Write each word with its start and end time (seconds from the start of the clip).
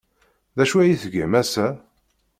D 0.55 0.59
acu 0.63 0.77
ay 0.79 0.93
tgam 1.03 1.33
ass-a? 1.41 1.67